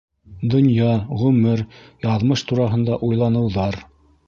[0.53, 0.87] ДОНЪЯ,
[1.19, 1.61] ҒҮМЕР,
[2.07, 3.81] ЯҘМЫШ ТУРАҺЫНДА УЙЛАНЫУҘАР